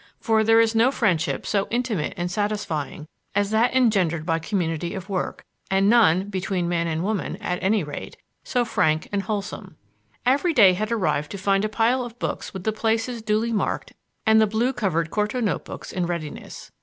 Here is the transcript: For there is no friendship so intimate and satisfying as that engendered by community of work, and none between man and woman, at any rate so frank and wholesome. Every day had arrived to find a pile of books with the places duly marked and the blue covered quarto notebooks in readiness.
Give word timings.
For 0.19 0.43
there 0.43 0.59
is 0.59 0.73
no 0.73 0.89
friendship 0.89 1.45
so 1.45 1.67
intimate 1.69 2.15
and 2.17 2.31
satisfying 2.31 3.07
as 3.35 3.51
that 3.51 3.75
engendered 3.75 4.25
by 4.25 4.39
community 4.39 4.95
of 4.95 5.09
work, 5.09 5.45
and 5.69 5.91
none 5.91 6.29
between 6.29 6.67
man 6.67 6.87
and 6.87 7.03
woman, 7.03 7.35
at 7.37 7.61
any 7.61 7.83
rate 7.83 8.17
so 8.43 8.65
frank 8.65 9.07
and 9.11 9.21
wholesome. 9.21 9.75
Every 10.25 10.55
day 10.55 10.73
had 10.73 10.91
arrived 10.91 11.29
to 11.33 11.37
find 11.37 11.63
a 11.63 11.69
pile 11.69 12.03
of 12.03 12.17
books 12.17 12.51
with 12.51 12.63
the 12.63 12.73
places 12.73 13.21
duly 13.21 13.53
marked 13.53 13.93
and 14.25 14.41
the 14.41 14.47
blue 14.47 14.73
covered 14.73 15.11
quarto 15.11 15.39
notebooks 15.39 15.91
in 15.91 16.07
readiness. 16.07 16.71